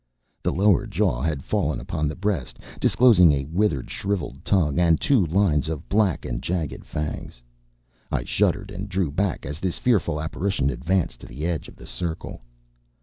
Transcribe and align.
The 0.41 0.51
lower 0.51 0.87
jaw 0.87 1.21
had 1.21 1.43
fallen 1.43 1.79
upon 1.79 2.07
the 2.07 2.15
breast, 2.15 2.57
disclosing 2.79 3.31
a 3.33 3.45
withered, 3.45 3.91
shrivelled 3.91 4.43
tongue 4.43 4.79
and 4.79 4.99
two 4.99 5.23
lines 5.27 5.69
of 5.69 5.87
black 5.87 6.25
and 6.25 6.41
jagged 6.41 6.85
fangs. 6.85 7.39
I 8.11 8.23
shuddered 8.23 8.71
and 8.71 8.89
drew 8.89 9.11
back 9.11 9.45
as 9.45 9.59
this 9.59 9.77
fearful 9.77 10.19
apparition 10.19 10.71
advanced 10.71 11.21
to 11.21 11.27
the 11.27 11.45
edge 11.45 11.67
of 11.67 11.75
the 11.75 11.85
circle. 11.85 12.41